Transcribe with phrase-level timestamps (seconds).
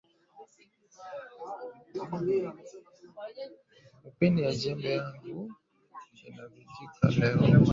[4.03, 5.39] Mupini ya jembe yangu
[6.27, 7.39] ina vunjika leo